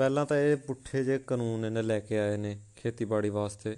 ਪਹਿਲਾਂ 0.00 0.26
ਤਾਂ 0.26 0.36
ਇਹ 0.36 0.56
ਪੁੱਠੇ 0.56 1.04
ਜੇ 1.04 1.18
ਕਾਨੂੰਨ 1.18 1.64
ਇਹਨੇ 1.64 1.82
ਲੈ 1.82 2.00
ਕੇ 2.00 2.18
ਆਏ 2.18 2.36
ਨੇ 2.36 2.60
ਖੇਤੀਬਾੜੀ 2.76 3.30
ਵਾਸਤੇ, 3.30 3.76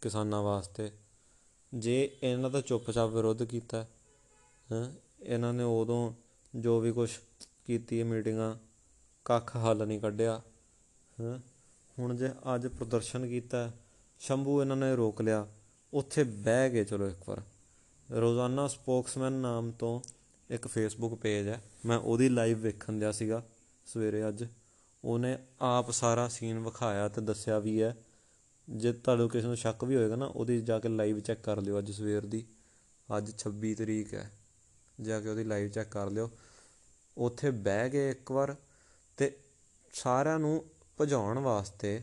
ਕਿਸਾਨਾਂ 0.00 0.42
ਵਾਸਤੇ। 0.42 0.90
ਜੇ 1.74 2.18
ਇਹਨਾਂ 2.22 2.50
ਦਾ 2.50 2.60
ਚੁੱਪਚਾਪ 2.60 3.10
ਵਿਰੋਧ 3.10 3.42
ਕੀਤਾ, 3.42 3.86
ਹੈਂ, 4.72 4.92
ਇਹਨਾਂ 5.22 5.52
ਨੇ 5.52 5.62
ਉਦੋਂ 5.62 6.12
ਜੋ 6.54 6.80
ਵੀ 6.80 6.92
ਕੁਛ 6.92 7.18
ਕੀਤੀ 7.66 8.02
ਮੀਟਿੰਗਾਂ, 8.02 8.56
ਕੱਖ 9.24 9.56
ਹੱਲ 9.56 9.86
ਨਹੀਂ 9.86 10.00
ਕੱਢਿਆ, 10.00 10.42
ਹੈਂ। 11.20 11.38
ਹੁਣ 11.98 12.16
ਜੇ 12.16 12.30
ਅੱਜ 12.54 12.66
ਪ੍ਰਦਰਸ਼ਨ 12.66 13.28
ਕੀਤਾ, 13.28 13.72
ਸ਼ੰਭੂ 14.18 14.60
ਇਹਨਾਂ 14.60 14.76
ਨੇ 14.76 14.96
ਰੋਕ 14.96 15.22
ਲਿਆ, 15.22 15.46
ਉੱਥੇ 15.94 16.24
ਬਹਿ 16.24 16.70
ਗਏ, 16.70 16.84
ਚਲੋ 16.84 17.08
ਇੱਕ 17.08 17.28
ਵਾਰ। 17.28 17.42
ਰੋਜ਼ਾਨਾ 18.10 18.68
ਸਪੋਕਸਮੈਨ 18.68 19.32
ਨਾਮ 19.32 19.70
ਤੋਂ 19.70 20.00
ਇੱਕ 20.50 20.66
ਫੇਸਬੁੱਕ 20.66 21.14
ਪੇਜ 21.14 21.48
ਹੈ, 21.48 21.62
ਮੈਂ 21.86 21.98
ਉਹਦੀ 21.98 22.28
ਲਾਈਵ 22.28 22.58
ਵੇਖਣ 22.58 22.92
ਦਿਆ 22.92 23.12
ਸੀਗਾ 23.12 23.42
ਸਵੇਰੇ 23.86 24.28
ਅੱਜ। 24.28 24.44
ਉਹਨੇ 25.04 25.38
ਆਪ 25.60 25.90
ਸਾਰਾ 25.90 26.28
ਸੀਨ 26.28 26.58
ਵਿਖਾਇਆ 26.58 27.08
ਤੇ 27.08 27.20
ਦੱਸਿਆ 27.20 27.58
ਵੀ 27.58 27.82
ਹੈ। 27.82 27.96
ਜੇ 28.70 28.92
ਤੁਹਾਨੂੰ 28.92 29.28
ਕਿਸੇ 29.28 29.46
ਨੂੰ 29.46 29.56
ਸ਼ੱਕ 29.56 29.84
ਵੀ 29.84 29.96
ਹੋਏਗਾ 29.96 30.16
ਨਾ, 30.16 30.26
ਉਹਦੀ 30.26 30.60
ਜਾ 30.60 30.78
ਕੇ 30.78 30.88
ਲਾਈਵ 30.88 31.20
ਚੈੱਕ 31.20 31.40
ਕਰ 31.40 31.60
ਲਿਓ 31.60 31.78
ਅੱਜ 31.78 31.90
ਸਵੇਰ 31.90 32.26
ਦੀ। 32.26 32.46
ਅੱਜ 33.18 33.32
26 33.38 33.74
ਤਰੀਕ 33.74 34.14
ਹੈ। 34.14 34.30
ਜਾ 35.00 35.20
ਕੇ 35.20 35.28
ਉਹਦੀ 35.28 35.44
ਲਾਈਵ 35.44 35.68
ਚੈੱਕ 35.68 35.88
ਕਰ 35.88 36.10
ਲਿਓ। 36.10 36.30
ਉੱਥੇ 37.18 37.50
ਬਹਿ 37.50 37.88
ਗਏ 37.88 38.10
ਇੱਕ 38.10 38.30
ਵਾਰ 38.30 38.56
ਤੇ 39.16 39.38
ਸਾਰਿਆਂ 39.92 40.38
ਨੂੰ 40.38 40.64
ਭਜਾਉਣ 41.00 41.38
ਵਾਸਤੇ 41.38 42.02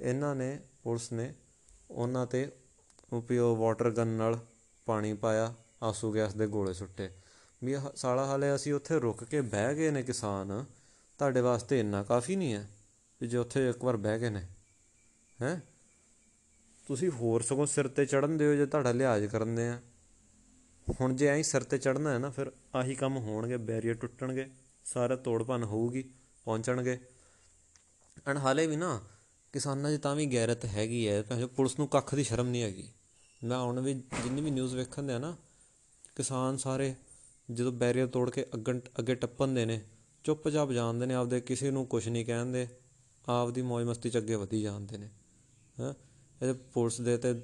ਇਹਨਾਂ 0.00 0.34
ਨੇ, 0.34 0.60
ਪੁਲਿਸ 0.82 1.12
ਨੇ 1.12 1.34
ਉਹਨਾਂ 1.90 2.26
ਤੇ 2.26 2.52
ਉਪਯੋਗ 3.12 3.58
ਵਾਟਰ 3.58 3.90
ਗਨ 3.90 4.06
ਨਾਲ 4.06 4.38
ਪਾਣੀ 4.86 5.14
ਪਾਇਆ, 5.14 5.54
ਆਸੂ 5.82 6.14
ਗੈਸ 6.14 6.34
ਦੇ 6.34 6.46
ਗੋਲੇ 6.46 6.72
ਸੁੱਟੇ। 6.74 7.10
ਵੀ 7.64 7.72
ਆਹ 7.72 7.96
ਸਾਲਾ 7.96 8.26
ਹਾਲੇ 8.26 8.54
ਅਸੀਂ 8.54 8.74
ਉੱਥੇ 8.74 8.98
ਰੁਕ 8.98 9.24
ਕੇ 9.24 9.40
ਬਹਿ 9.40 9.74
ਗਏ 9.74 9.90
ਨੇ 9.90 10.02
ਕਿਸਾਨ। 10.02 10.64
ਤੁਹਾਡੇ 11.20 11.40
ਵਾਸਤੇ 11.40 11.78
ਇੰਨਾ 11.80 12.02
ਕਾਫੀ 12.02 12.36
ਨਹੀਂ 12.36 12.52
ਹੈ 12.54 12.68
ਵੀ 13.20 13.28
ਜੇ 13.28 13.36
ਉੱਥੇ 13.38 13.68
ਇੱਕ 13.68 13.84
ਵਾਰ 13.84 13.96
ਬਹਿ 13.96 14.18
ਗਏ 14.18 14.30
ਨੇ, 14.30 14.46
ਹੈ? 15.42 15.60
ਤੁਸੀਂ 16.86 17.10
ਹੋਰ 17.10 17.42
ਸਗੋਂ 17.42 17.66
ਸਿਰ 17.66 17.88
ਤੇ 17.88 18.06
ਚੜਨ 18.06 18.36
ਦਿਓ 18.36 18.54
ਜੇ 18.54 18.66
ਤੁਹਾਡਾ 18.66 18.92
ਲਿਹਾਜ਼ 18.92 19.26
ਕਰਦੇ 19.26 19.68
ਆ। 19.68 19.80
ਹੁਣ 21.00 21.14
ਜੇ 21.16 21.26
ਐਂ 21.26 21.42
ਸਿਰ 21.42 21.62
ਤੇ 21.62 21.78
ਚੜਨਾ 21.78 22.12
ਹੈ 22.12 22.18
ਨਾ, 22.18 22.30
ਫਿਰ 22.30 22.52
ਆਹੀ 22.74 22.94
ਕੰਮ 22.94 23.16
ਹੋਣਗੇ, 23.16 23.56
ਬੈਰੀਅਰ 23.56 23.94
ਟੁੱਟਣਗੇ, 23.94 24.48
ਸਾਰਾ 24.84 25.16
ਤੋੜ 25.16 25.42
ਭੰਨ 25.42 25.64
ਹੋਊਗੀ, 25.64 26.02
ਪਹੁੰਚਣਗੇ। 26.46 26.98
ਐਂਡ 28.28 28.38
ਹਾਲੇ 28.38 28.66
ਵੀ 28.66 28.76
ਨਾ 28.76 29.00
ਕਿਸਾਨਾਂ 29.54 29.92
'ਚ 29.92 30.00
ਤਾਂ 30.00 30.16
ਵੀ 30.16 30.26
ਗੈਰਤ 30.26 30.64
ਹੈਗੀ 30.64 31.06
ਹੈ, 31.08 31.22
ਭਾਵੇਂ 31.22 31.46
ਪੁਲਿਸ 31.48 31.78
ਨੂੰ 31.78 31.88
ਕੱਖ 31.88 32.14
ਦੀ 32.14 32.24
ਸ਼ਰਮ 32.24 32.48
ਨਹੀਂ 32.48 32.62
ਹੈਗੀ। 32.62 32.88
ਮੈਂ 33.44 33.58
ਹੁਣ 33.58 33.80
ਵੀ 33.80 33.94
ਜਿੰਨੀ 33.94 34.40
ਵੀ 34.40 34.50
ਨਿਊਜ਼ 34.50 34.74
ਵੇਖਣ 34.76 35.02
ਦੇ 35.02 35.12
ਆ 35.12 35.18
ਨਾ, 35.18 35.36
ਕਿਸਾਨ 36.16 36.56
ਸਾਰੇ 36.56 36.94
ਜਦੋਂ 37.48 37.72
ਬੈਰੀਅਰ 37.72 38.06
ਤੋੜ 38.06 38.30
ਕੇ 38.30 38.46
ਅੱਗਣ, 38.54 38.80
ਅੱਗੇ 38.98 39.14
ਟੱਪਣ 39.14 39.48
ਦੇ 39.48 39.66
ਨੇ 39.66 39.80
ਚੁੱਪਚਾਪ 40.24 40.70
ਜਾਂਦੇ 40.70 41.06
ਨੇ, 41.06 41.14
ਆਪਦੇ 41.14 41.40
ਕਿਸੇ 41.40 41.70
ਨੂੰ 41.70 41.86
ਕੁਝ 41.86 42.08
ਨਹੀਂ 42.08 42.24
ਕਹਿੰਦੇ, 42.26 42.66
ਆਪਦੀ 43.24 43.62
ਮौज 43.62 43.84
ਮਸਤੀ 43.84 44.10
'ਚ 44.10 44.18
ਅੱਗੇ 44.18 44.34
ਵਧੀ 44.34 44.62
ਜਾਂਦੇ 44.62 44.98
ਨੇ, 44.98 45.08
ਹੈਂ। 45.80 45.94
ਇਹ 46.42 46.54
ਪੁਲਿਸ 46.74 47.00
ਦੇ 47.00 47.16
ਤੇ 47.16 47.34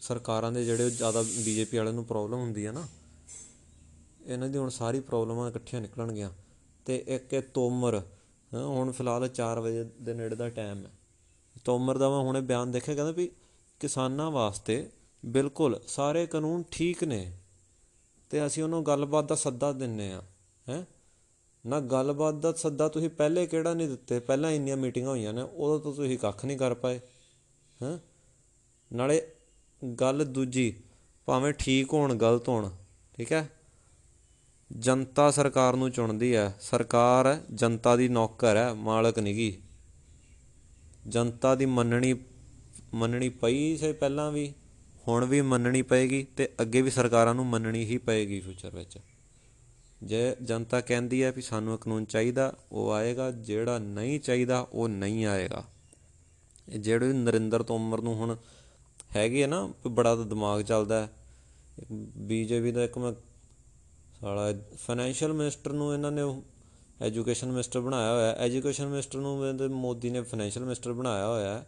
ਸਰਕਾਰਾਂ 0.00 0.52
ਦੇ 0.52 0.64
ਜਿਹੜੇ 0.64 0.90
ਜ਼ਿਆਦਾ 0.90 1.22
ਬੀਜੇਪੀ 1.22 1.76
ਵਾਲਿਆਂ 1.76 1.94
ਨੂੰ 1.94 2.04
ਪ੍ਰੋਬਲਮ 2.04 2.38
ਹੁੰਦੀ 2.38 2.66
ਹੈ 2.66 2.72
ਨਾ, 2.72 2.86
ਇਹਨਾਂ 4.26 4.48
ਦੀ 4.48 4.58
ਹੁਣ 4.58 4.68
ਸਾਰੀ 4.68 5.00
ਪ੍ਰੋਬਲਮਾਂ 5.00 5.48
ਇਕੱਠੀਆਂ 5.50 5.80
ਨਿਕਲਣਗੀਆਂ। 5.82 6.30
ਤੇ 6.86 7.04
ਇੱਕ 7.08 7.32
ਇਹ 7.32 7.42
ਤੋਮਰ, 7.54 7.94
ਹੈਂ, 8.54 8.64
ਹੁਣ 8.64 8.92
ਫਿਲਹਾਲ 8.92 9.28
4 9.28 9.60
ਵਜੇ 9.60 9.84
ਦੇ 10.00 10.14
ਨੇੜੇ 10.14 10.36
ਦਾ 10.36 10.48
ਟਾਈਮ 10.48 10.84
ਹੈ। 10.86 10.90
ਤੋਮਰ 11.64 11.98
ਦਾ 11.98 12.08
ਮੈਂ 12.10 12.18
ਹੁਣੇ 12.18 12.40
ਬਿਆਨ 12.40 12.70
ਦੇਖਿਆ, 12.70 12.94
ਕਹਿੰਦਾ 12.94 13.12
ਵੀ 13.12 13.30
ਕਿਸਾਨਾਂ 13.80 14.30
ਵਾਸਤੇ 14.30 14.88
ਬਿਲਕੁਲ 15.24 15.80
ਸਾਰੇ 15.88 16.26
ਕਾਨੂੰਨ 16.26 16.64
ਠੀਕ 16.70 17.04
ਨੇ, 17.04 17.32
ਤੇ 18.30 18.46
ਅਸੀਂ 18.46 18.62
ਉਹਨੂੰ 18.62 18.86
ਗੱਲਬਾਤ 18.86 19.24
ਦਾ 19.24 19.34
ਸੱਦਾ 19.34 19.72
ਦਿੰਨੇ 19.72 20.12
ਆ, 20.12 20.22
ਹੈ। 20.68 20.86
ਨਾ 21.66 21.80
ਗੱਲਬਾਤ 21.80 22.34
ਦਾ 22.34 22.52
ਸੱਦਾ 22.52 22.88
ਤੁਸੀਂ 22.88 23.10
ਪਹਿਲੇ 23.10 23.46
ਕਿਹੜਾ 23.46 23.74
ਨਹੀਂ 23.74 23.88
ਦਿੱਤੇ? 23.88 24.20
ਪਹਿਲਾਂ 24.20 24.50
ਇੰਨੀਆਂ 24.50 24.76
ਮੀਟਿੰਗਾਂ 24.76 25.10
ਹੋਈਆਂ 25.10 25.32
ਨੇ, 25.32 25.42
ਉਦੋਂ 25.42 25.80
ਤੋਂ 25.80 25.94
ਤੁਸੀਂ 25.94 26.18
ਕੱਖ 26.18 26.44
ਨਹੀਂ 26.44 26.58
ਕਰ 26.58 26.74
ਪਾਏ। 26.74 27.00
ਹੈ? 27.82 27.98
ਨਾਲੇ 28.92 29.22
ਗੱਲ 30.00 30.24
ਦੂਜੀ, 30.24 30.74
ਭਾਵੇਂ 31.24 31.52
ਠੀਕ 31.52 31.92
ਹੋਣ, 31.92 32.14
ਗਲਤ 32.14 32.48
ਹੋਣ, 32.48 32.70
ਠੀਕ 33.14 33.32
ਹੈ? 33.32 33.50
ਜਨਤਾ 34.78 35.30
ਸਰਕਾਰ 35.30 35.76
ਨੂੰ 35.76 35.90
ਚੁਣਦੀ 35.90 36.36
ਹੈ। 36.36 36.56
ਸਰਕਾਰ 36.60 37.40
ਜਨਤਾ 37.54 37.96
ਦੀ 37.96 38.08
ਨੌਕਰ 38.08 38.56
ਹੈ, 38.56 38.72
ਮਾਲਕ 38.72 39.18
ਨਹੀਂਗੀ 39.18 39.62
ਜਨਤਾ 41.08 41.54
ਦੀ 41.54 41.66
ਮੰਨਣੀ 41.66 42.14
ਮੰਨਣੀ 42.94 43.28
ਪਈ 43.28 43.76
ਸੇ 43.76 43.92
ਪਹਿਲਾਂ 43.92 44.32
ਵੀ, 44.32 44.54
ਹੁਣ 45.08 45.24
ਵੀ 45.24 45.40
ਮੰਨਣੀ 45.40 45.82
ਪਏਗੀ 45.82 46.24
ਤੇ 46.24 46.48
ਅੱਗੇ 46.60 46.82
ਵੀ 46.82 46.90
ਸਰਕਾਰਾਂ 46.90 47.34
ਨੂੰ 47.34 47.46
ਮੰਨਣੀ 47.46 47.84
ਹੀ 47.84 47.98
ਪਏਗੀ 47.98 48.40
ਫਿਊਚਰ 48.40 48.76
ਵਿੱਚ। 48.76 48.98
ਜੇ 50.02 50.36
ਜਨਤਾ 50.42 50.80
ਕਹਿੰਦੀ 50.80 51.22
ਹੈ 51.22 51.32
ਵੀ 51.32 51.42
ਸਾਨੂੰ 51.42 51.72
ਇਹ 51.72 51.78
ਕਾਨੂੰਨ 51.78 52.04
ਚਾਹੀਦਾ, 52.04 52.54
ਉਹ 52.72 52.92
ਆਏਗਾ, 52.92 53.30
ਜਿਹੜਾ 53.30 53.78
ਨਹੀਂ 53.78 54.20
ਚਾਹੀਦਾ, 54.20 54.66
ਉਹ 54.72 54.88
ਨਹੀਂ 54.88 55.26
ਆਏਗਾ। 55.26 55.64
ਇਹ 56.68 56.80
ਜਿਹੜੇ 56.80 57.12
ਨਰਿੰਦਰ 57.12 57.62
ਤੋਮਰ 57.62 58.00
ਨੂੰ 58.00 58.14
ਹੁਣ 58.14 58.36
ਹੈਗੇ 59.16 59.44
ਆ 59.44 59.46
ਨਾ, 59.46 59.66
ਵੀ 59.66 59.88
ਬੜਾ 59.88 60.16
ਤਾਂ 60.16 60.26
ਦਿਮਾਗ 60.26 60.62
ਚੱਲਦਾ 60.62 61.06
ਹੈ। 61.06 61.08
ਬੀਜੇਪੀ 62.16 62.72
ਦਾ 62.72 62.84
ਇੱਕ 62.84 62.98
ਮੈਂ 62.98 63.12
ਸਾਲਾ 64.20 64.54
ਫਾਈਨੈਂਸ਼ੀਅਲ 64.76 65.32
ਮਿਨਿਸਟਰ 65.32 65.72
ਨੂੰ 65.72 65.94
ਇਹਨਾਂ 65.94 66.12
ਨੇ 66.12 66.42
ਐਜੂਕੇਸ਼ਨ 67.02 67.50
ਮਿਨਿਸਟਰ 67.50 67.80
ਬਣਾਇਆ 67.80 68.12
ਹੋਇਆ 68.12 68.32
ਐਜੂਕੇਸ਼ਨ 68.32 68.86
ਮਿਨਿਸਟਰ 68.86 69.18
ਨੂੰ 69.18 69.48
ਇਹਦੇ 69.48 69.68
ਮੋਦੀ 69.68 70.10
ਨੇ 70.10 70.22
ਫਾਈਨੈਂਸ਼ੀਅਲ 70.22 70.64
ਮਿਨਿਸਟਰ 70.64 70.92
ਬਣਾਇਆ 70.92 71.26
ਹੋਇਆ 71.26 71.58
ਹੈ। 71.58 71.66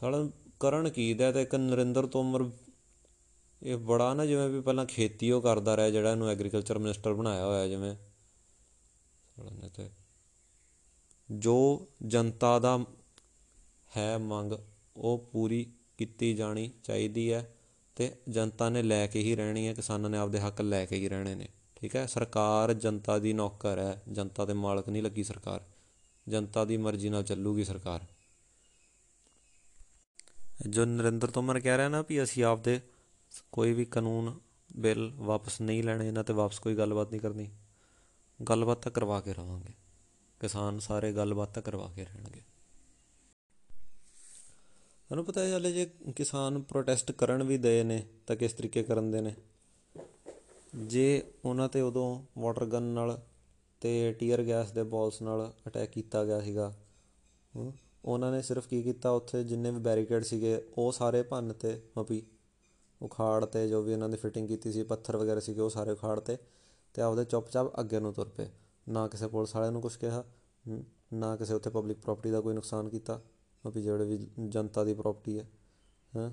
ਸਾਲਾ 0.00 0.28
ਕਰਨ 0.60 0.88
ਕੀ 0.88 1.14
ਦਾ 1.14 1.32
ਤੇ 1.32 1.42
ਇੱਕ 1.42 1.54
ਨਰਿੰਦਰ 1.54 2.06
ਤੋਮਰ 2.06 2.50
ਇਹ 3.62 3.76
ਬੜਾ 3.76 4.12
ਨਾ 4.14 4.26
ਜਿਵੇਂ 4.26 4.48
ਵੀ 4.48 4.60
ਪਹਿਲਾਂ 4.60 4.84
ਖੇਤੀ 4.86 5.30
ਉਹ 5.30 5.42
ਕਰਦਾ 5.42 5.76
ਰਿਹਾ, 5.76 5.90
ਜਿਹੜਾ 5.90 6.10
ਇਹਨੂੰ 6.10 6.28
ਐਗਰੀਕਲਚਰ 6.28 6.78
ਮਿਨਿਸਟਰ 6.78 7.12
ਬਣਾਇਆ 7.12 7.44
ਹੋਇਆ 7.46 7.66
ਜਿਵੇਂ। 7.68 7.94
ਸਾਲਾ 9.36 9.50
ਨੇ 9.50 9.68
ਤੇ 9.68 9.88
ਜੋ 11.30 11.86
ਜਨਤਾ 12.02 12.58
ਦਾ 12.58 12.78
ਹੈ 13.96 14.16
ਮੰਗ, 14.18 14.52
ਉਹ 14.96 15.28
ਪੂਰੀ 15.32 15.64
ਕੀਤੀ 15.98 16.34
ਜਾਣੀ 16.34 16.70
ਚਾਹੀਦੀ 16.84 17.32
ਹੈ 17.32 17.54
ਤੇ 17.96 18.10
ਜਨਤਾ 18.28 18.68
ਨੇ 18.68 18.82
ਲੈ 18.82 19.06
ਕੇ 19.06 19.20
ਹੀ 19.20 19.34
ਰਹਿਣੀ 19.36 19.66
ਹੈ, 19.68 19.74
ਕਿਸਾਨਾਂ 19.74 20.10
ਨੇ 20.10 20.18
ਆਪਦੇ 20.18 20.40
ਹੱਕ 20.40 20.60
ਲੈ 20.60 20.84
ਕੇ 20.86 20.96
ਹੀ 20.96 21.08
ਰਹਿਣੇ 21.08 21.34
ਨੇ, 21.34 21.48
ਠੀਕ 21.76 21.96
ਹੈ? 21.96 22.06
ਸਰਕਾਰ 22.06 22.72
ਜਨਤਾ 22.72 23.18
ਦੀ 23.18 23.32
ਨੌਕਰ 23.32 23.78
ਹੈ, 23.78 24.02
ਜਨਤਾ 24.12 24.44
ਦੇ 24.44 24.52
ਮਾਲਕ 24.52 24.88
ਨਹੀਂ 24.88 25.02
ਲੱਗੀ 25.02 25.24
ਸਰਕਾਰ, 25.24 25.64
ਜਨਤਾ 26.26 26.64
ਦੀ 26.64 26.76
ਮਰਜ਼ੀ 26.76 27.08
ਨਾਲ 27.08 27.22
ਚੱਲੂਗੀ 27.22 27.64
ਸਰਕਾਰ। 27.64 28.04
ਜੋ 30.68 30.84
ਨਰਿੰਦਰ 30.84 31.30
ਤੋਮਰ 31.30 31.60
ਕਹਿ 31.60 31.76
ਰਿਹਾ 31.76 31.88
ਨਾ 31.88 32.04
ਵੀ 32.08 32.22
ਅਸੀਂ 32.22 32.44
ਆਪਦੇ 32.44 32.80
ਕੋਈ 33.52 33.72
ਵੀ 33.72 33.84
ਕਾਨੂੰਨ 33.84 34.40
ਬਿੱਲ 34.76 35.12
ਵਾਪਸ 35.16 35.60
ਨਹੀਂ 35.60 35.84
ਲੈਣੇ 35.84 36.08
ਇਹਨਾਂ 36.08 36.24
ਤੇ 36.24 36.32
ਵਾਪਸ 36.32 36.58
ਕੋਈ 36.58 36.76
ਗੱਲਬਾਤ 36.76 37.10
ਨਹੀਂ 37.10 37.20
ਕਰਨੀ। 37.20 37.50
ਗੱਲਬਾਤ 38.48 38.82
ਤਾਂ 38.82 38.92
ਕਰਵਾ 38.92 39.20
ਕੇ 39.20 39.34
ਰਵਾਂਗੇ। 39.34 39.72
ਕਿਸਾਨ 40.40 40.78
ਸਾਰੇ 40.78 41.12
ਗੱਲਬਾਤ 41.12 41.54
ਤਾਂ 41.54 41.62
ਕਰਵਾ 41.62 41.92
ਕੇ 41.96 42.04
ਰਹਿਣਗੇ। 42.04 42.40
ਤੁਹਾਨੂੰ 45.06 45.24
ਪਤਾ 45.24 45.40
ਹੈ 45.40 45.56
ਹਲੇ 45.56 45.72
ਜੇ 45.72 45.90
ਕਿਸਾਨ 46.16 46.62
ਪ੍ਰੋਟੈਸਟ 46.62 47.12
ਕਰਨ 47.12 47.42
ਵੀ 47.42 47.58
ਦਏ 47.58 47.82
ਨੇ 47.82 48.06
ਤਾਂ 48.26 48.36
ਕਿਸ 48.36 48.52
ਤਰੀਕੇ 48.52 48.82
ਕਰਨ 48.82 49.10
ਦੇ 49.10 49.20
ਨੇ? 49.20 49.34
ਜੇ 50.74 51.32
ਉਹਨਾਂ 51.44 51.68
ਤੇ 51.68 51.80
ਉਦੋਂ 51.80 52.40
ਵਾਟਰ 52.40 52.66
ਗਨ 52.66 52.82
ਨਾਲ 52.82 53.22
ਤੇ 53.80 54.12
ਟੀਅਰ 54.12 54.44
ਗੈਸ 54.46 54.70
ਦੇ 54.70 54.82
ਬਾਲਸ 54.82 55.22
ਨਾਲ 55.22 55.52
ਅਟੈਕ 55.66 55.90
ਕੀਤਾ 55.90 56.24
ਗਿਆ 56.24 56.40
ਸੀਗਾ 56.40 56.76
ਹਮ, 57.56 57.72
ਉਹਨਾਂ 58.04 58.32
ਨੇ 58.32 58.42
ਸਿਰਫ 58.42 58.68
ਕੀ 58.68 58.82
ਕੀਤਾ? 58.82 59.10
ਉੱਥੇ 59.10 59.44
ਜਿੰਨੇ 59.44 59.70
ਵੀ 59.70 59.78
ਬੈਰੀਕੇਡ 59.78 60.22
ਸੀਗੇ 60.22 60.62
ਉਹ 60.78 60.92
ਸਾਰੇ 60.92 61.22
ਭੰਨ 61.22 61.52
ਤੇ 61.52 61.82
ਮਪੀ 61.98 62.22
ਉਖਾੜ 63.02 63.44
ਤੇ 63.44 63.68
ਜੋ 63.68 63.82
ਵੀ 63.82 63.92
ਇਹਨਾਂ 63.92 64.08
ਦੀ 64.08 64.16
ਫਿਟਿੰਗ 64.16 64.48
ਕੀਤੀ 64.48 64.72
ਸੀ, 64.72 64.82
ਪੱਥਰ 64.82 65.16
ਵਗੈਰਾ 65.16 65.40
ਸੀਗੇ, 65.40 65.60
ਉਹ 65.60 65.70
ਸਾਰੇ 65.70 65.90
ਉਖਾੜ 65.90 66.20
ਤੇ 66.20 66.38
ਤੇ 66.94 67.02
ਆਪਦੇ 67.02 67.24
ਚੁੱਪਚਾਪ 67.24 67.80
ਅੱਗੇ 67.80 68.00
ਨੂੰ 68.00 68.14
ਤੁਰ 68.14 68.28
ਪਏ। 68.28 68.48
ਨਾ 68.88 69.08
ਕਿਸੇ 69.08 69.28
ਪੁਲਿਸ 69.28 69.56
ਵਾਲਿਆਂ 69.56 69.72
ਨੂੰ 69.72 69.82
ਕੁਝ 69.82 69.96
ਕਿਹਾ, 69.96 70.24
ਨ- 70.68 70.84
ਨਾ 71.12 71.36
ਕਿਸੇ 71.36 71.54
ਉੱਥੇ 71.54 71.70
ਪਬਲਿਕ 71.70 71.98
ਪ੍ਰਾਪਰਟੀ 71.98 72.30
ਦਾ 72.30 72.40
ਕੋਈ 72.40 72.54
ਨੁਕਸਾਨ 72.54 72.88
ਕੀਤਾ 72.88 73.22
ਮਪੀ 73.66 73.82
ਜਿਹੜੇ 73.82 74.04
ਵੀ 74.04 74.30
ਜਨਤਾ 74.48 74.84
ਦੀ 74.84 74.94
ਪ੍ਰਾਪਰਟੀ 74.94 75.38
ਹੈ, 75.38 75.50
ਹੈਂ। 76.16 76.30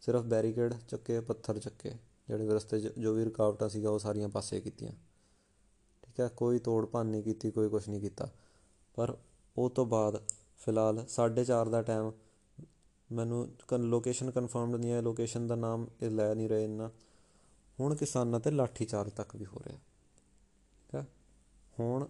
ਸਿਰਫ 0.00 0.22
ਬੈਰੀਕੇਡ 0.22 0.74
ਚੱਕੇ, 0.88 1.20
ਪੱਥਰ 1.20 1.58
ਚੱਕੇ, 1.58 1.92
ਜਿਹੜੇ 2.28 2.46
ਵੀ 2.46 2.54
ਰਸਤੇ 2.54 2.80
'ਚ 2.80 2.98
ਜੋ 2.98 3.14
ਵੀ 3.14 3.24
ਰੁਕਾਵਟਾਂ 3.24 3.68
ਸੀਗਾ 3.68 3.90
ਉਹ 3.90 3.98
ਸਾਰੀਆਂ 3.98 4.28
ਪਾਸੇ 4.28 4.60
ਕੀਤੀਆਂ। 4.60 4.92
ਠੀਕ 6.02 6.20
ਹੈ, 6.20 6.28
ਕੋਈ 6.28 6.58
ਤੋੜ 6.58 6.86
ਭੰਨ 6.86 7.06
ਨਹੀਂ 7.06 7.22
ਕੀਤੀ, 7.22 7.50
ਕੋਈ 7.50 7.68
ਕੁਝ 7.68 7.88
ਨਹੀਂ 7.88 8.00
ਕੀਤਾ। 8.00 8.30
ਪਰ 8.94 9.16
ਉਹ 9.56 9.70
ਤੋਂ 9.70 9.86
ਬਾਅਦ 9.86 10.22
ਫਿਲਹਾਲ 10.56 11.04
4:30 11.08 11.68
ਦਾ 11.68 11.82
ਟਾਈਮ 11.82 12.12
ਮੈਨੂੰ 13.12 13.48
ਲੋਕੇਸ਼ਨ 13.78 14.30
ਕਨਫਰਮਡ 14.30 14.76
ਨਹੀਂ 14.76 14.90
ਹੈ 14.90 15.02
ਲੋਕੇਸ਼ਨ 15.02 15.46
ਦਾ 15.46 15.54
ਨਾਮ 15.54 15.86
ਇਹ 16.02 16.10
ਲੈ 16.10 16.34
ਨਹੀਂ 16.34 16.48
ਰਹੇ 16.48 16.64
ਇੰਨਾ। 16.64 16.90
ਹੁਣ 17.80 17.94
ਕਿਸਾਨਾਂ 17.94 18.40
ਤੇ 18.40 18.50
ਲਾਠੀ 18.50 18.84
ਚਾਰਜ 18.84 19.12
ਤੱਕ 19.12 19.36
ਵੀ 19.36 19.46
ਹੋ 19.46 19.60
ਰਿਹਾ। 19.66 19.76
ਠੀਕ 19.76 20.94
ਹੈ 20.94 21.06
ਹੁਣ 21.80 22.08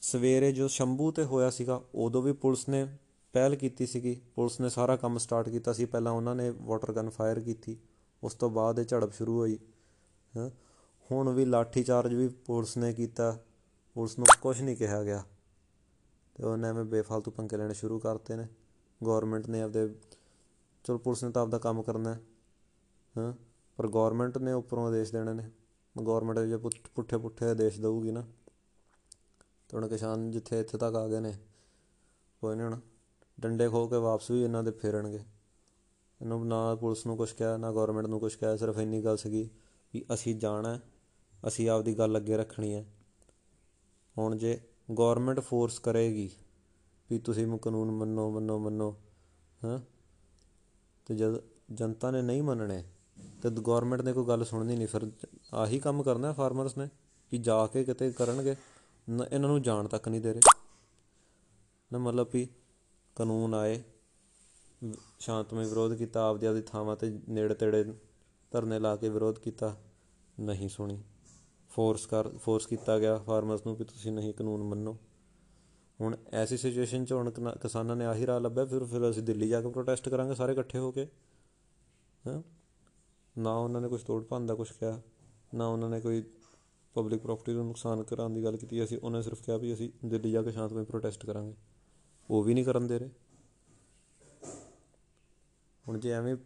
ਸਵੇਰੇ 0.00 0.52
ਜੋ 0.52 0.68
ਸ਼ੰਭੂ 0.68 1.12
ਤੇ 1.12 1.24
ਹੋਇਆ 1.24 1.50
ਸੀਗਾ, 1.50 1.82
ਉਦੋਂ 1.94 2.22
ਵੀ 2.22 2.32
ਪੁਲਿਸ 2.32 2.68
ਨੇ 2.68 2.96
ਪਹਿਲ 3.32 3.56
ਕੀਤੀ 3.56 3.86
ਸੀਗੀ। 3.86 4.20
ਪੁਲਿਸ 4.34 4.60
ਨੇ 4.60 4.68
ਸਾਰਾ 4.68 4.96
ਕੰਮ 4.96 5.18
ਸਟਾਰਟ 5.18 5.48
ਕੀਤਾ 5.48 5.72
ਸੀ। 5.72 5.84
ਪਹਿਲਾਂ 5.84 6.12
ਉਹਨਾਂ 6.12 6.34
ਨੇ 6.34 6.50
ਵਾਟਰ 6.50 6.92
ਗਨ 6.92 7.10
ਫਾਇਰ 7.10 7.40
ਕੀਤੀ। 7.40 7.76
ਉਸ 8.22 8.34
ਤੋਂ 8.34 8.50
ਬਾਅਦ 8.50 8.78
ਇਹ 8.78 8.84
ਝੜਪ 8.84 9.12
ਸ਼ੁਰੂ 9.12 9.38
ਹੋਈ। 9.38 9.58
ਹੈਂ? 10.36 10.50
ਹੁਣ 11.12 11.30
ਵੀ 11.30 11.44
ਲਾਠੀ 11.44 11.84
ਚਾਰਜ 11.84 12.14
ਵੀ 12.14 12.28
ਪੁਲਿਸ 12.28 12.76
ਨੇ 12.76 12.92
ਕੀਤਾ। 12.92 13.38
ਪੁਲਿਸ 13.94 14.18
ਨੂੰ 14.18 14.26
ਕੁਝ 14.40 14.62
ਨਹੀਂ 14.62 14.76
ਕਿਹਾ 14.76 15.02
ਗਿਆ। 15.02 15.24
ਤੇ 16.34 16.44
ਉਹਨੇ 16.44 16.68
ਐਵੇਂ 16.68 16.84
ਬੇਫਾਲਤੂ 16.84 17.30
ਪੰਗੇ 17.30 17.56
ਲੈਣੇ 17.56 17.74
ਸ਼ੁਰੂ 17.74 17.98
ਕਰਤੇ 17.98 18.36
ਨੇ। 18.36 18.46
ਗਵਰਨਮੈਂਟ 19.06 19.46
ਨੇ 19.46 19.62
ਆਪਦੇ 19.62 19.94
ਚਲੋ 20.84 20.98
ਪੁਲਿਸ 20.98 21.24
ਨੇ 21.24 21.30
ਤਾਂ 21.30 21.42
ਆਪਦਾ 21.42 21.58
ਕੰਮ 21.58 21.82
ਕਰਨਾ 21.82 22.14
ਹੈ 22.14 22.20
ਹਾਂ? 23.18 23.32
ਪਰ 23.76 23.88
ਗਵਰਨਮੈਂਟ 23.88 24.38
ਨੇ 24.38 24.52
ਉੱਪਰੋਂ 24.52 24.88
ਆਦੇਸ਼ 24.88 25.12
ਦੇਣੇ 25.12 25.32
ਨੇ। 25.32 25.50
ਗਵਰਨਮੈਂਟ 26.02 26.38
ਜੇ 26.38 26.56
ਪੁੱਠ- 26.56 26.90
ਪੁੱਠੇ 26.94 27.18
ਪੁੱਠੇ 27.18 27.46
ਆਦੇਸ਼ 27.46 27.80
ਦਊਗੀ 27.80 28.10
ਨਾ 28.10 28.20
ਤਾਂ 29.68 29.80
ਹੁਣ 29.80 29.88
ਕਿਸਾਨ 29.88 30.30
ਜਿੱਥੇ 30.30 30.60
ਇੱਥੇ 30.60 30.78
ਤੱਕ 30.78 30.96
ਆ 30.96 31.08
ਗਏ 31.08 31.20
ਨੇ 31.20 31.34
ਕੋਈ 32.40 32.56
ਨਹੀਂ 32.56 32.66
ਹੁਣ 32.66 32.80
ਡੰਡੇ 33.40 33.68
ਖੋ 33.68 33.88
ਕੇ 33.88 33.96
ਵਾਪਸ 33.96 34.30
ਵੀ 34.30 34.42
ਇਹਨਾਂ 34.42 34.62
ਦੇ 34.62 34.70
ਫੇਰਨਗੇ। 34.70 35.20
ਇਹਨੂੰ 36.20 36.46
ਨਾ 36.46 36.74
ਪੁਲਿਸ 36.74 37.06
ਨੂੰ 37.06 37.16
ਕੁਝ 37.16 37.32
ਕਿਹਾ 37.32 37.56
ਨਾ 37.56 37.72
ਗਵਰਨਮੈਂਟ 37.72 38.06
ਨੂੰ 38.06 38.20
ਕੁਝ 38.20 38.34
ਕਿਹਾ 38.34 38.56
ਸਿਰਫ 38.56 38.78
ਇੰਨੀ 38.78 39.04
ਗੱਲ 39.04 39.16
ਸੀਗੀ 39.16 39.50
ਵੀ 39.94 40.04
ਅਸੀਂ 40.14 40.36
ਜਾਣਾ 40.36 40.74
ਹੈ, 40.74 40.82
ਅਸੀਂ 41.46 41.70
ਆਪਦੀ 41.70 41.98
ਗੱਲ 41.98 42.16
ਅੱਗੇ 42.16 42.36
ਰੱਖਣੀ 42.36 42.74
ਹੈ। 42.74 42.86
ਹੁਣ 44.18 44.36
ਜੇ 44.36 44.60
ਗਵਰਨਮੈਂਟ 44.98 45.40
ਫੋਰਸ 45.40 45.78
ਕਰੇਗੀ 45.78 46.30
ਵੀ 47.10 47.18
ਤੁਸੀਂ 47.18 47.46
ਮ- 47.46 47.56
ਕਾਨੂੰਨ 47.56 47.90
ਮੰਨੋ 47.90 48.30
ਮੰਨੋ 48.30 48.58
ਮੰਨੋ, 48.58 48.96
ਹਾਂ? 49.64 49.80
ਤੇ 51.06 51.14
ਜਦ 51.14 51.40
ਜਨਤਾ 51.74 52.10
ਨੇ 52.10 52.22
ਨਹੀਂ 52.22 52.42
ਮੰਨਣੇ, 52.42 52.84
ਤੇ 53.42 53.50
ਗਵਰਨਮੈਂਟ 53.50 54.00
ਨੇ 54.00 54.12
ਕੋਈ 54.12 54.24
ਗੱਲ 54.24 54.44
ਸੁਣਨੀ 54.44 54.76
ਨਹੀਂ, 54.76 54.88
ਫਿਰ 54.88 55.12
ਆਹੀ 55.54 55.78
ਕੰਮ 55.78 56.02
ਕਰਨਾ 56.02 56.32
ਫਾਰਮਰਸ 56.32 56.78
ਨੇ 56.78 56.88
ਵੀ 57.32 57.38
ਜਾ 57.38 57.66
ਕੇ 57.66 57.84
ਕਿਤੇ 57.84 58.12
ਕਰਨਗੇ। 58.12 58.56
ਨ- 59.10 59.28
ਇਹਨਾਂ 59.32 59.48
ਨੂੰ 59.48 59.62
ਜਾਣ 59.62 59.88
ਤੱਕ 59.88 60.08
ਨਹੀਂ 60.08 60.20
ਦੇ 60.20 60.32
ਰਹੇ। 60.32 60.40
ਨਾ 61.92 61.98
ਮਤਲਬ 61.98 62.28
ਵੀ 62.32 62.48
ਕਾਨੂੰਨ 63.16 63.54
ਆਏ 63.54 63.82
ਵ- 64.84 64.94
ਸ਼ਾਂਤਮਈ 65.18 65.64
ਵਿਰੋਧ 65.64 65.94
ਕੀਤਾ, 65.94 66.30
ਆਪਦੀ 66.30 66.46
ਆਪਦੀ 66.46 66.62
ਥਾਵਾਂ 66.62 66.96
ਤੇ 66.96 67.20
ਨੇੜੇ 67.28 67.54
ਤੇੜੇ 67.54 67.84
ਧਰਨੇ 68.50 68.78
ਲਾ 68.78 68.96
ਕੇ 68.96 69.08
ਵਿਰੋਧ 69.08 69.38
ਕੀਤਾ, 69.38 69.76
ਨਹੀਂ 70.40 70.68
ਸੁਣੀ। 70.68 71.02
ਫੋਰਸ 71.68 72.06
ਕਰ 72.06 72.28
ਫੋਰਸ 72.28 72.66
ਕੀਤਾ 72.66 72.98
ਗਿਆ 72.98 73.18
ਫਾਰਮਰਸ 73.18 73.66
ਨੂੰ 73.66 73.76
ਵੀ 73.76 73.84
ਤੁਸੀਂ 73.84 74.12
ਨਹੀਂ 74.12 74.34
ਕਾਨੂੰਨ 74.34 74.62
ਮੰਨੋ। 74.62 74.96
ਹੁਣ 76.00 76.16
ਐਸੀ 76.32 76.56
ਸਿਚੁਏਸ਼ਨ 76.56 77.04
'ਚ 77.04 77.12
ਹੁਣ 77.12 77.30
ਕਿਨਾ- 77.30 77.58
ਕਿਸਾਨਾਂ 77.58 77.96
ਨੇ 77.96 78.06
ਆਹੀ 78.06 78.26
ਰਾਹ 78.26 78.40
ਲੱਭਿਆ, 78.40 78.64
ਫਿਰ 78.64 78.84
ਫਿਰ 78.84 79.10
ਅਸੀਂ 79.10 79.22
ਦਿੱਲੀ 79.22 79.48
ਜਾ 79.48 79.62
ਕੇ 79.62 79.68
ਪ੍ਰੋਟੈਸਟ 79.68 80.08
ਕਰਾਂਗੇ 80.08 80.34
ਸਾਰੇ 80.34 80.52
ਇਕੱਠੇ 80.52 80.78
ਹੋ 80.78 80.92
ਕੇ। 80.92 81.08
ਹਾਂ? 82.26 82.42
ਨਾ 83.38 83.56
ਉਹਨਾਂ 83.56 83.80
ਨੇ 83.80 83.88
ਕੁਝ 83.88 84.02
ਤੋੜ 84.02 84.24
ਭੰਨ 84.24 84.46
ਦਾ 84.46 84.54
ਕੁਝ 84.54 84.72
ਕਿਹਾ, 84.72 85.00
ਨਾ 85.54 85.66
ਉਹਨਾਂ 85.66 85.90
ਨੇ 85.90 86.00
ਕੋਈ 86.00 86.24
ਪਬਲਿਕ 86.94 87.22
ਪ੍ਰਾਪਰਟੀ 87.22 87.52
ਨੂੰ 87.52 87.66
ਨੁਕਸਾਨ 87.66 88.02
ਕਰਾਉਣ 88.02 88.34
ਦੀ 88.34 88.44
ਗੱਲ 88.44 88.56
ਕੀਤੀ। 88.56 88.84
ਅਸੀਂ 88.84 88.98
ਉਹਨਾਂ 88.98 89.20
ਨੇ 89.20 89.22
ਸਿਰਫ 89.22 89.42
ਕਿਹਾ 89.42 89.56
ਵੀ 89.56 89.74
ਅਸੀਂ 89.74 89.90
ਦਿੱਲੀ 90.04 90.30
ਜਾ 90.30 90.42
ਕੇ 90.42 90.52
ਸ਼ਾਂਤਮਈ 90.52 90.84
ਪ੍ਰੋਟੈਸਟ 90.84 91.26
ਕਰਾਂਗੇ। 91.26 91.54
ਉਹ 92.30 92.42
ਵੀ 92.42 92.54
ਨਹੀਂ 92.54 92.64
ਕਰਨ 92.64 92.86
ਦੇ 92.86 92.98
ਰਹੇ। 92.98 93.10
ਹੁਣ 95.88 95.98
ਜੇ 95.98 96.10
ਐਵੇਂ 96.10 96.36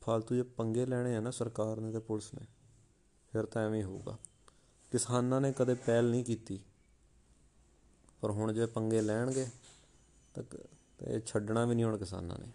ਫालतू 0.00 0.34
ਜੇ 0.34 0.42
ਪੰਗੇ 0.42 0.86
ਲੈਣੇ 0.86 1.16
ਆ 1.16 1.20
ਨਾ 1.20 1.30
ਸਰਕਾਰ 1.30 1.80
ਨੇ 1.80 1.92
ਤੇ 1.92 1.98
ਪੁਲਿਸ 1.98 2.34
ਨੇ, 2.34 2.46
ਫਿਰ 3.32 3.46
ਤਾਂ 3.46 3.62
ਐਵੇਂ 3.62 3.78
ਹੀ 3.78 3.84
ਹੋਊਗਾ। 3.84 4.18
ਕਿਸਾਨਾਂ 4.90 5.40
ਨੇ 5.40 5.52
ਕਦੇ 5.52 5.74
ਪਹਿਲ 5.74 6.10
ਨਹੀਂ 6.10 6.24
ਕੀਤੀ। 6.24 6.60
ਪਰ 8.20 8.30
ਹੁਣ 8.30 8.52
ਜੇ 8.52 8.66
ਪੰਗੇ 8.66 9.00
ਲੈਣਗੇ, 9.00 9.46
ਤਾਂ 10.34 10.42
ਕ- 10.42 10.66
ਤੇ 10.98 11.06
ਇਹ 11.08 11.20
ਛੱਡਣਾ 11.20 11.64
ਵੀ 11.64 11.74
ਨਹੀਂ 11.74 11.84
ਹੁਣ 11.84 11.96
ਕਿਸਾਨਾਂ 11.96 12.38
ਨੇ। 12.38 12.46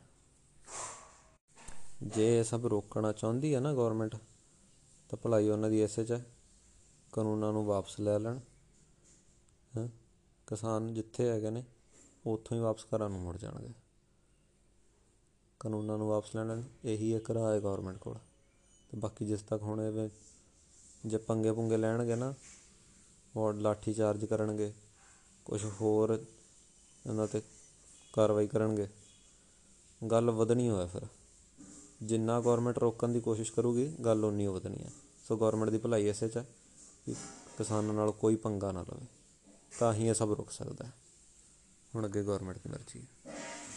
ਜੇ 2.04 2.40
ਇਹ 2.40 2.44
ਸਭ 2.44 2.66
ਰੋਕਣਾ 2.66 3.12
ਚਾਹੁੰਦੀ 3.12 3.56
ਹੈ 3.56 3.60
ਨਾ 3.60 3.74
ਗਵਰਨਮੈਂਟ 3.74 4.16
ਤਾਂ 5.10 5.18
ਭਲਾਈ 5.18 5.50
ਉਹਨਾਂ 5.50 5.70
ਦੀ 5.70 5.84
ਇਸੇ 5.84 6.04
'ਚ 6.04 6.12
ਹੈ। 6.12 6.26
ਕਾਨੂੰਨਾਂ 7.12 7.54
ਨੂੰ 7.54 7.66
ਵਾਪਸ 7.66 8.00
ਲੈ 8.00 8.20
ਲੈਣ। 8.20 8.40
ਹੈਂ? 9.78 9.88
ਕਿਸਾਨ 10.48 10.94
ਜਿੱਥੇ 10.94 11.30
ਹੈਗੇ 11.30 11.50
ਨੇ, 11.50 11.64
ਉੱਥੋਂ 12.26 12.58
ਹੀ 12.58 12.62
ਵਾਪਸ 12.62 12.86
ਘਰਾਂ 12.86 13.10
ਨੂੰ 13.10 13.20
ਮੁੜ 13.20 13.38
ਜਾਣਗੇ। 13.38 13.70
ਕਾਨੂੰਨਾਂ 15.60 15.98
ਨੂੰ 15.98 16.08
ਵਾਪਸ 16.08 16.36
ਲੈ 16.36 16.46
ਲੈਣ। 16.46 16.64
ਇਹੀ 16.86 17.16
ਇੱਕ 17.16 17.32
ਰਾਹ 17.32 17.54
ਹੈ 17.54 17.60
ਗਵਰਨਮੈਂਟ 17.60 17.98
ਕੋਲ। 17.98 18.16
ਤੇ 18.90 18.98
ਬਾਕੀ 18.98 19.26
ਜਿਸ 19.26 19.42
ਤੱਕ 19.42 19.62
ਹੁਣ 19.62 19.82
ਇਹ 19.82 20.10
ਜੇ 21.06 21.18
ਪੰਗੇ 21.18 21.52
ਪੁੰਗੇ 21.52 21.78
ਲੈਣਗੇ 21.78 22.16
ਨਾ 22.16 22.34
ਹੋਰ 23.36 23.56
ਲਾਠੀ 23.56 23.94
ਚਾਰਜ 23.94 24.26
ਕਰਨਗੇ। 24.26 24.74
ਕੁਝ 25.46 25.66
ਹੋਰ 25.66 26.26
ਇਹਨਾਂ 27.10 27.28
ਤੇ 27.28 27.42
ਕਾਰਵਾਈ 28.14 28.48
ਕਰਨਗੇ। 28.48 28.88
ਗੱਲ 30.12 30.32
ਵਧਣੀ 30.32 30.70
ਹੋਇਆ 30.70 30.86
ਫਿਰ। 30.86 31.02
ਜਿੰਨਾ 32.04 32.42
ਗਵਰਨਮੈਂਟ 32.42 32.80
ਰੋਕਣ 32.80 33.10
ਦੀ 33.10 33.20
ਕੋਸ਼ਿਸ਼ 33.20 33.54
ਕਰੂਗੀ, 33.54 33.88
ਗੱਲ 34.06 34.26
ਉਨੀ 34.26 34.48
ਓ 34.48 34.54
ਵਧਣੀ 34.54 34.84
ਹੈ। 34.84 34.92
ਸੋ 35.28 35.38
ਗਵਰਨਮੈਂਟ 35.38 35.70
ਦੀ 35.70 35.78
ਭਲਾਈ 35.78 36.10
ਇਸੇ 36.10 36.28
'ਚ 36.28 36.38
ਹੈ 36.38 36.46
ਕਿ 37.06 37.14
ਕਿਸਾਨਾਂ 37.58 37.94
ਨਾਲ 37.94 38.12
ਕੋਈ 38.12 38.36
ਪੰਗਾ 38.36 38.72
ਨਾ 38.72 38.82
ਲਵੇ। 38.82 39.06
ਤਾਂ 39.80 39.94
ਹੀ 39.94 40.08
ਇਹ 40.08 40.14
ਸਭ 40.14 40.32
ਰੁਕ 40.32 40.52
ਸਕਦਾ 40.52 40.86
ਹੈ। 40.86 40.94
ਹੁਣ 41.96 42.06
ਅੱਗੇ 42.06 42.24
ਗਵਰਨਮੈਂਟ 42.24 42.58
ਦੀ 42.58 42.70
ਮਰਜ਼ੀ 42.70 43.02
ਹੈ। 43.02 43.31